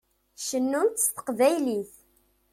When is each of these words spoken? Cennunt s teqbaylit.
Cennunt 0.47 1.01
s 1.03 1.05
teqbaylit. 1.07 1.93